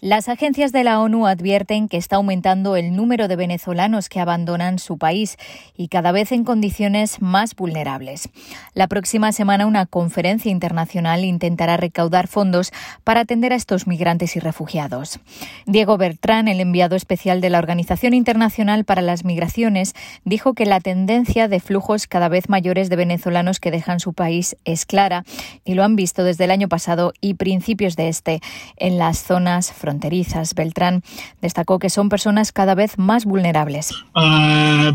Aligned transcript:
Las 0.00 0.28
agencias 0.28 0.72
de 0.72 0.84
la 0.84 1.00
ONU 1.00 1.26
advierten 1.26 1.88
que 1.88 1.96
está 1.96 2.16
aumentando 2.16 2.76
el 2.76 2.94
número 2.94 3.28
de 3.28 3.36
venezolanos 3.36 4.08
que 4.08 4.20
abandonan 4.20 4.78
su 4.78 4.98
país 4.98 5.38
y 5.76 5.88
cada 5.88 6.12
vez 6.12 6.32
en 6.32 6.44
condiciones 6.44 7.22
más 7.22 7.54
vulnerables. 7.54 8.28
La 8.74 8.86
próxima 8.86 9.32
semana 9.32 9.66
una 9.66 9.86
conferencia 9.86 10.50
internacional 10.50 11.24
intentará 11.24 11.76
recaudar 11.76 12.26
fondos 12.26 12.72
para 13.02 13.20
atender 13.20 13.52
a 13.52 13.56
estos 13.56 13.86
migrantes 13.86 14.36
y 14.36 14.40
refugiados. 14.40 15.20
Diego 15.64 15.96
Bertrán, 15.96 16.48
el 16.48 16.60
enviado 16.60 16.96
especial 16.96 17.40
de 17.40 17.50
la 17.50 17.58
Organización 17.58 18.14
Internacional 18.14 18.84
para 18.84 19.00
las 19.00 19.24
Migraciones, 19.24 19.94
dijo 20.24 20.54
que 20.54 20.66
la 20.66 20.80
tendencia 20.80 21.48
de 21.48 21.60
flujos 21.60 22.06
cada 22.06 22.28
vez 22.28 22.48
mayores 22.48 22.90
de 22.90 22.96
venezolanos 22.96 23.58
que 23.58 23.70
dejan 23.70 24.00
su 24.00 24.12
país 24.12 24.56
es 24.64 24.84
clara 24.84 25.24
y 25.64 25.74
lo 25.74 25.84
han 25.84 25.96
visto 25.96 26.24
desde 26.24 26.44
el 26.44 26.50
año 26.50 26.68
pasado 26.68 27.12
y 27.20 27.34
principios 27.34 27.96
de 27.96 28.08
este 28.08 28.40
en 28.76 28.98
las 28.98 29.18
zonas 29.18 29.72
fronterizas 29.72 29.93
fronterizas. 29.94 30.54
Beltrán 30.54 31.02
destacó 31.40 31.78
que 31.78 31.88
son 31.88 32.08
personas 32.08 32.52
cada 32.52 32.74
vez 32.74 32.98
más 32.98 33.24
vulnerables. 33.24 33.92
Uh, 34.16 34.92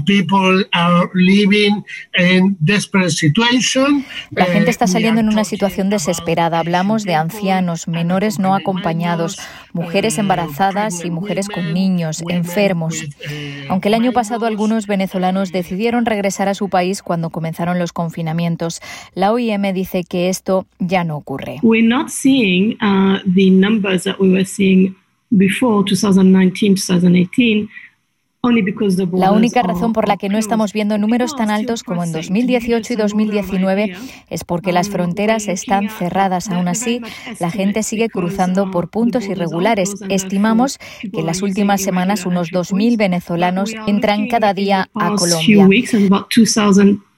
La 4.31 4.45
gente 4.45 4.69
está 4.69 4.87
saliendo 4.87 5.21
en 5.21 5.29
una 5.29 5.43
situación 5.43 5.89
desesperada. 5.89 6.59
Hablamos 6.59 7.03
de 7.03 7.15
ancianos, 7.15 7.87
menores 7.87 8.39
no 8.39 8.53
acompañados, 8.55 9.39
mujeres 9.73 10.17
embarazadas 10.17 11.05
y 11.05 11.11
mujeres 11.11 11.47
con 11.47 11.73
niños, 11.73 12.23
enfermos. 12.27 12.95
Aunque 13.69 13.87
el 13.87 13.93
año 13.93 14.11
pasado 14.11 14.45
algunos 14.45 14.87
venezolanos 14.87 15.51
decidieron 15.51 16.05
regresar 16.05 16.49
a 16.49 16.55
su 16.55 16.69
país 16.69 17.01
cuando 17.01 17.29
comenzaron 17.29 17.79
los 17.79 17.93
confinamientos, 17.93 18.81
la 19.13 19.31
OIM 19.31 19.73
dice 19.73 20.03
que 20.03 20.29
esto 20.29 20.65
ya 20.79 21.03
no 21.03 21.15
ocurre. 21.15 21.59
We're 21.63 21.87
not 21.87 22.09
seeing 22.09 22.77
uh, 22.81 23.19
the 23.35 23.49
numbers 23.49 24.03
that 24.03 24.19
we 24.19 24.29
were 24.29 24.45
seeing 24.45 24.88
before 25.29 25.83
2019, 25.83 26.99
2018 27.01 27.69
la 29.11 29.33
única 29.33 29.61
razón 29.63 29.91
por 29.91 30.07
la 30.07 30.15
que 30.15 30.29
no 30.29 30.37
estamos 30.37 30.71
viendo 30.71 30.97
números 30.97 31.35
tan 31.35 31.49
altos 31.49 31.83
como 31.83 32.05
en 32.05 32.13
2018 32.13 32.93
y 32.93 32.95
2019 32.95 33.97
es 34.29 34.43
porque 34.45 34.71
las 34.71 34.89
fronteras 34.89 35.49
están 35.49 35.89
cerradas. 35.89 36.47
Aún 36.47 36.69
así, 36.69 37.01
la 37.39 37.51
gente 37.51 37.83
sigue 37.83 38.07
cruzando 38.07 38.71
por 38.71 38.89
puntos 38.89 39.25
irregulares. 39.25 39.95
Estimamos 40.07 40.77
que 41.01 41.19
en 41.19 41.25
las 41.25 41.41
últimas 41.41 41.81
semanas 41.81 42.25
unos 42.25 42.49
2.000 42.51 42.97
venezolanos 42.97 43.73
entran 43.87 44.29
cada 44.29 44.53
día 44.53 44.89
a 44.93 45.15
Colombia. 45.15 45.67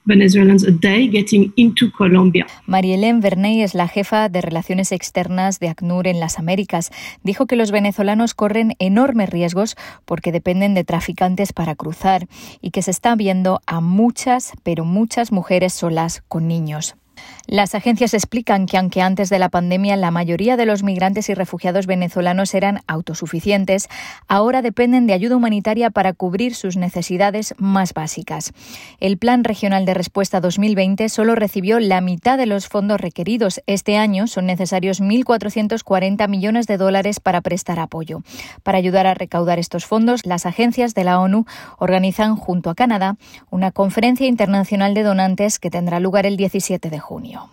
Venezuelans 0.04 0.64
a 0.64 0.70
day 0.70 1.08
getting 1.10 1.52
into 1.56 1.90
Colombia. 1.92 2.46
Marielén 2.66 3.20
Verney 3.20 3.62
es 3.62 3.74
la 3.74 3.88
jefa 3.88 4.28
de 4.28 4.40
Relaciones 4.40 4.92
Externas 4.92 5.60
de 5.60 5.68
ACNUR 5.68 6.06
en 6.06 6.20
las 6.20 6.38
Américas. 6.38 6.90
Dijo 7.22 7.46
que 7.46 7.56
los 7.56 7.70
venezolanos 7.70 8.34
corren 8.34 8.74
enormes 8.78 9.30
riesgos 9.30 9.76
porque 10.04 10.32
dependen 10.32 10.74
de 10.74 10.84
traficantes 10.84 11.52
para 11.52 11.74
cruzar 11.74 12.26
y 12.60 12.70
que 12.70 12.82
se 12.82 12.90
está 12.90 13.14
viendo 13.14 13.60
a 13.66 13.80
muchas, 13.80 14.52
pero 14.62 14.84
muchas 14.84 15.32
mujeres 15.32 15.72
solas 15.72 16.22
con 16.28 16.48
niños. 16.48 16.96
Las 17.46 17.74
agencias 17.74 18.14
explican 18.14 18.66
que 18.66 18.78
aunque 18.78 19.02
antes 19.02 19.28
de 19.28 19.38
la 19.38 19.48
pandemia 19.48 19.96
la 19.96 20.10
mayoría 20.10 20.56
de 20.56 20.64
los 20.64 20.82
migrantes 20.82 21.28
y 21.28 21.34
refugiados 21.34 21.86
venezolanos 21.86 22.54
eran 22.54 22.80
autosuficientes, 22.86 23.88
ahora 24.28 24.62
dependen 24.62 25.06
de 25.06 25.12
ayuda 25.12 25.36
humanitaria 25.36 25.90
para 25.90 26.12
cubrir 26.12 26.54
sus 26.54 26.76
necesidades 26.76 27.54
más 27.58 27.94
básicas. 27.94 28.52
El 29.00 29.18
Plan 29.18 29.44
Regional 29.44 29.84
de 29.84 29.94
Respuesta 29.94 30.40
2020 30.40 31.08
solo 31.08 31.34
recibió 31.34 31.80
la 31.80 32.00
mitad 32.00 32.38
de 32.38 32.46
los 32.46 32.68
fondos 32.68 33.00
requeridos. 33.00 33.60
Este 33.66 33.96
año 33.96 34.26
son 34.26 34.46
necesarios 34.46 35.00
1.440 35.00 36.28
millones 36.28 36.66
de 36.66 36.76
dólares 36.76 37.20
para 37.20 37.40
prestar 37.40 37.80
apoyo. 37.80 38.22
Para 38.62 38.78
ayudar 38.78 39.06
a 39.06 39.14
recaudar 39.14 39.58
estos 39.58 39.84
fondos, 39.84 40.24
las 40.24 40.46
agencias 40.46 40.94
de 40.94 41.04
la 41.04 41.20
ONU 41.20 41.44
organizan 41.78 42.36
junto 42.36 42.70
a 42.70 42.74
Canadá 42.74 43.16
una 43.50 43.72
conferencia 43.72 44.26
internacional 44.26 44.94
de 44.94 45.02
donantes 45.02 45.58
que 45.58 45.70
tendrá 45.70 46.00
lugar 46.00 46.26
el 46.26 46.36
17 46.36 46.88
de 46.88 47.01
junio. 47.02 47.50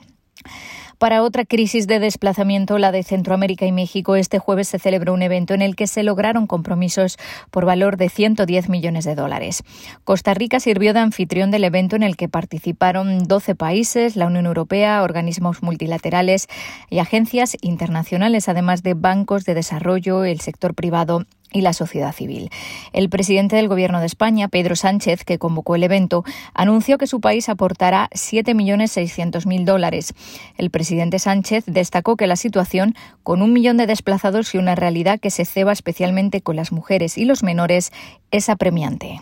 Para 1.00 1.24
otra 1.24 1.46
crisis 1.46 1.88
de 1.88 2.00
desplazamiento, 2.00 2.78
la 2.78 2.92
de 2.92 3.04
Centroamérica 3.04 3.66
y 3.66 3.72
México, 3.72 4.18
este 4.18 4.38
jueves 4.38 4.68
se 4.68 4.80
celebró 4.80 5.14
un 5.14 5.22
evento 5.22 5.54
en 5.54 5.62
el 5.62 5.78
que 5.78 5.88
se 5.88 6.04
lograron 6.04 6.46
compromisos 6.46 7.18
por 7.52 7.64
valor 7.64 7.96
de 7.96 8.09
110 8.09 8.68
millones 8.68 9.06
de 9.06 9.16
dólares. 9.16 9.64
Costa 10.04 10.34
Rica 10.34 10.59
sirvió 10.59 10.94
de 10.94 11.00
anfitrión 11.00 11.52
del 11.52 11.64
evento 11.64 11.96
en 11.96 12.04
el 12.04 12.18
que 12.18 12.28
participaron 12.28 13.30
12 13.30 13.56
países, 13.56 14.18
la 14.18 14.28
Unión 14.28 14.46
Europea, 14.46 15.02
organismos 15.02 15.64
multilaterales 15.64 16.48
y 16.90 17.00
agencias 17.00 17.56
internacionales, 17.62 18.50
además 18.50 18.84
de 18.84 18.94
bancos 18.94 19.46
de 19.46 19.54
desarrollo, 19.54 20.26
el 20.26 20.42
sector 20.42 20.76
privado 20.76 21.24
y 21.52 21.62
la 21.62 21.74
sociedad 21.74 22.14
civil. 22.14 22.50
El 22.94 23.10
presidente 23.10 23.56
del 23.56 23.68
Gobierno 23.68 24.00
de 24.00 24.06
España, 24.06 24.48
Pedro 24.48 24.76
Sánchez, 24.76 25.24
que 25.24 25.40
convocó 25.40 25.76
el 25.76 25.84
evento, 25.84 26.24
anunció 26.54 26.98
que 26.98 27.08
su 27.08 27.22
país 27.22 27.50
aportará 27.50 28.10
7.600.000 28.12 29.64
dólares. 29.64 30.14
El 30.58 30.70
presidente 30.70 31.20
Sánchez 31.20 31.66
destacó 31.66 32.16
que 32.18 32.28
la 32.28 32.36
situación, 32.36 32.96
con 33.24 33.42
un 33.42 33.54
millón 33.54 33.78
de 33.78 33.88
desplazados 33.88 34.54
y 34.54 34.58
una 34.58 34.76
realidad 34.76 35.20
que 35.20 35.32
se 35.32 35.46
ceba 35.46 35.72
especialmente 35.72 36.42
con 36.42 36.56
las 36.56 36.72
mujeres 36.72 37.18
y 37.18 37.26
los 37.26 37.44
menores, 37.44 37.92
es 38.32 38.50
apremiante. 38.50 39.20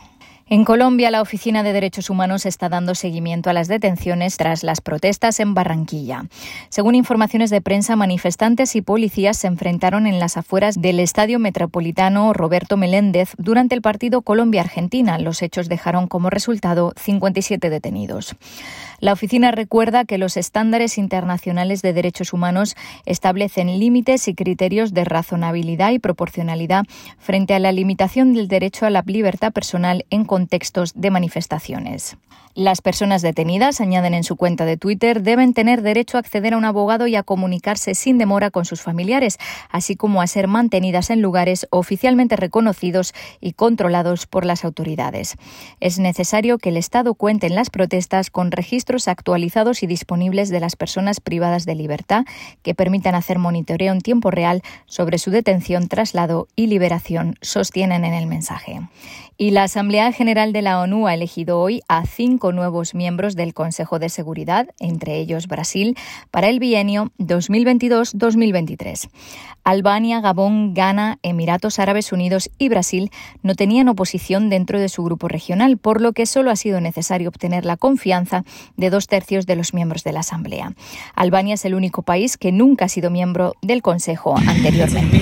En 0.50 0.64
Colombia, 0.64 1.12
la 1.12 1.22
Oficina 1.22 1.62
de 1.62 1.74
Derechos 1.74 2.10
Humanos 2.10 2.46
está 2.46 2.70
dando 2.70 2.96
seguimiento 2.96 3.50
a 3.50 3.54
las 3.54 3.68
detenciones 3.68 4.38
tras 4.38 4.64
las 4.64 4.80
protestas 4.80 5.42
en 5.42 5.54
Barranquilla. 5.54 6.24
Según 6.70 6.96
informaciones 6.96 7.50
de 7.50 7.60
prensa, 7.60 7.98
manifestantes 7.98 8.74
y 8.78 8.82
policías 8.82 9.36
se 9.36 9.48
enfrentaron 9.48 10.08
en 10.08 10.20
las 10.20 10.38
afueras 10.38 10.80
del 10.80 11.02
Estadio 11.02 11.38
Metropolitano 11.38 12.32
Roberto 12.32 12.78
Meléndez 12.78 13.34
durante 13.38 13.76
el 13.76 13.82
partido 13.82 14.22
Colombia-Argentina. 14.22 15.20
Los 15.20 15.42
hechos 15.42 15.68
dejaron 15.68 16.08
como 16.08 16.30
resultado 16.30 16.94
57 16.96 17.70
detenidos. 17.70 18.38
La 19.00 19.12
oficina 19.12 19.52
recuerda 19.52 20.06
que 20.06 20.18
los 20.18 20.38
estándares 20.38 20.98
internacionales 20.98 21.82
de 21.82 21.92
derechos 21.92 22.32
humanos 22.32 22.76
establecen 23.06 23.80
límites 23.80 24.30
y 24.30 24.34
criterios 24.34 24.94
de 24.94 25.04
razonabilidad 25.04 25.92
y 25.92 26.00
proporcionalidad 26.00 26.86
frente 27.20 27.54
a 27.54 27.60
la 27.60 27.74
limitación 27.74 28.34
del 28.34 28.48
derecho 28.48 28.86
a 28.86 28.90
la 28.90 29.04
libertad 29.06 29.52
personal 29.52 30.06
en 30.10 30.24
contextos 30.38 30.94
de 30.94 31.10
manifestaciones. 31.10 32.16
Las 32.54 32.82
personas 32.82 33.22
detenidas, 33.22 33.82
añaden 33.82 34.16
en 34.16 34.24
su 34.24 34.36
cuenta 34.36 34.66
de 34.66 34.78
Twitter, 34.78 35.22
deben 35.22 35.54
tener 35.54 35.84
derecho 35.84 36.18
a 36.18 36.22
acceder 36.22 36.56
a 36.56 36.58
un 36.58 36.66
abogado 36.66 37.06
y 37.06 37.16
a 37.16 37.22
comunicarse 37.22 37.94
sin 37.94 38.18
demora 38.18 38.50
con 38.50 38.66
sus 38.66 38.82
familiares, 38.82 39.38
así 39.70 39.96
como 39.96 40.22
a 40.24 40.28
ser 40.28 40.48
mantenidas 40.48 41.12
en 41.12 41.22
lugares 41.22 41.68
oficialmente 41.70 42.36
reconocidos 42.36 43.14
y 43.42 43.54
controlados 43.54 44.26
por 44.26 44.44
las 44.44 44.66
autoridades. 44.66 45.38
Es 45.80 46.00
necesario 46.00 46.58
que 46.58 46.70
el 46.70 46.78
Estado 46.78 47.14
cuente 47.14 47.46
en 47.46 47.54
las 47.56 47.70
protestas 47.70 48.32
con 48.32 48.52
registros 48.52 49.08
actualizados 49.08 49.84
y 49.84 49.88
disponibles 49.88 50.50
de 50.50 50.60
las 50.60 50.76
personas 50.76 51.20
privadas 51.20 51.66
de 51.66 51.76
libertad 51.76 52.26
que 52.64 52.74
permitan 52.74 53.14
hacer 53.14 53.38
monitoreo 53.38 53.94
en 53.94 54.02
tiempo 54.02 54.32
real 54.32 54.64
sobre 54.88 55.20
su 55.20 55.30
detención, 55.30 55.88
traslado 55.88 56.48
y 56.56 56.68
liberación, 56.68 57.38
sostienen 57.42 58.04
en 58.04 58.14
el 58.14 58.26
mensaje. 58.26 58.82
Y 59.40 59.52
la 59.52 59.64
Asamblea 59.64 60.12
General 60.12 60.27
de 60.28 60.62
la 60.62 60.82
ONU 60.82 61.08
ha 61.08 61.14
elegido 61.14 61.58
hoy 61.58 61.80
a 61.88 62.06
cinco 62.06 62.52
nuevos 62.52 62.94
miembros 62.94 63.38
del 63.38 63.54
Consejo 63.54 63.98
de 63.98 64.10
Seguridad, 64.10 64.68
entre 64.78 65.20
ellos 65.20 65.48
Brasil, 65.48 65.96
para 66.32 66.50
el 66.50 66.60
bienio 66.60 67.14
2022-2023. 67.18 69.08
Albania, 69.64 70.20
Gabón, 70.20 70.74
Ghana, 70.74 71.20
Emiratos 71.24 71.80
Árabes 71.80 72.12
Unidos 72.12 72.50
y 72.58 72.68
Brasil 72.68 73.10
no 73.42 73.56
tenían 73.56 73.88
oposición 73.88 74.50
dentro 74.50 74.82
de 74.82 74.90
su 74.90 75.02
grupo 75.02 75.30
regional, 75.30 75.78
por 75.78 76.02
lo 76.02 76.12
que 76.12 76.26
solo 76.26 76.52
ha 76.52 76.58
sido 76.58 76.82
necesario 76.82 77.30
obtener 77.30 77.64
la 77.64 77.78
confianza 77.78 78.44
de 78.76 78.90
dos 78.90 79.08
tercios 79.08 79.46
de 79.46 79.56
los 79.56 79.74
miembros 79.74 80.04
de 80.04 80.12
la 80.12 80.20
Asamblea. 80.22 80.74
Albania 81.16 81.54
es 81.54 81.64
el 81.64 81.74
único 81.74 82.02
país 82.02 82.36
que 82.36 82.52
nunca 82.52 82.86
ha 82.86 82.90
sido 82.90 83.10
miembro 83.10 83.54
del 83.62 83.82
Consejo 83.82 84.38
anteriormente. 84.38 85.22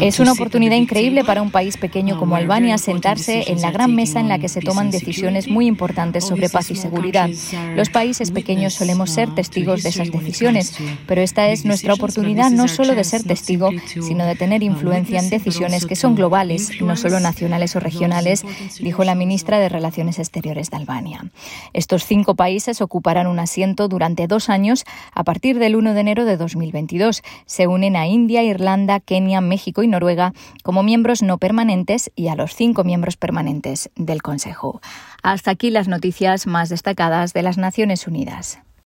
Es 0.00 0.20
una 0.20 0.32
oportunidad 0.32 0.63
increíble 0.72 1.24
para 1.24 1.42
un 1.42 1.50
país 1.50 1.76
pequeño 1.76 2.18
como 2.18 2.36
Albania 2.36 2.78
sentarse 2.78 3.50
en 3.50 3.60
la 3.60 3.70
gran 3.70 3.94
mesa 3.94 4.20
en 4.20 4.28
la 4.28 4.38
que 4.38 4.48
se 4.48 4.60
toman 4.60 4.90
decisiones 4.90 5.48
muy 5.48 5.66
importantes 5.66 6.24
sobre 6.24 6.48
paz 6.48 6.70
y 6.70 6.76
seguridad. 6.76 7.28
Los 7.76 7.90
países 7.90 8.30
pequeños 8.30 8.74
solemos 8.74 9.10
ser 9.10 9.34
testigos 9.34 9.82
de 9.82 9.90
esas 9.90 10.10
decisiones, 10.10 10.76
pero 11.06 11.20
esta 11.20 11.48
es 11.48 11.64
nuestra 11.64 11.94
oportunidad 11.94 12.50
no 12.50 12.68
solo 12.68 12.94
de 12.94 13.04
ser 13.04 13.24
testigo, 13.24 13.70
sino 13.86 14.24
de 14.24 14.36
tener 14.36 14.62
influencia 14.62 15.20
en 15.20 15.30
decisiones 15.30 15.86
que 15.86 15.96
son 15.96 16.14
globales, 16.14 16.70
no 16.80 16.96
solo 16.96 17.20
nacionales 17.20 17.76
o 17.76 17.80
regionales, 17.80 18.44
dijo 18.80 19.04
la 19.04 19.14
ministra 19.14 19.58
de 19.58 19.68
Relaciones 19.68 20.18
Exteriores 20.18 20.70
de 20.70 20.76
Albania. 20.76 21.24
Estos 21.72 22.04
cinco 22.04 22.34
países 22.34 22.80
ocuparán 22.80 23.26
un 23.26 23.38
asiento 23.38 23.88
durante 23.88 24.26
dos 24.26 24.48
años 24.48 24.84
a 25.12 25.24
partir 25.24 25.58
del 25.58 25.76
1 25.76 25.94
de 25.94 26.00
enero 26.00 26.24
de 26.24 26.36
2022. 26.36 27.22
Se 27.46 27.66
unen 27.66 27.96
a 27.96 28.06
India, 28.06 28.42
Irlanda, 28.42 29.00
Kenia, 29.00 29.40
México 29.40 29.82
y 29.82 29.88
Noruega 29.88 30.32
como 30.62 30.82
miembros 30.82 31.22
no 31.22 31.38
permanentes 31.38 32.10
y 32.14 32.28
a 32.28 32.36
los 32.36 32.54
cinco 32.54 32.84
miembros 32.84 33.16
permanentes 33.16 33.90
del 33.96 34.22
Consejo. 34.22 34.80
Hasta 35.22 35.50
aquí 35.50 35.70
las 35.70 35.88
noticias 35.88 36.46
más 36.46 36.68
destacadas 36.68 37.32
de 37.32 37.42
las 37.42 37.58
Naciones 37.58 38.06
Unidas. 38.06 38.60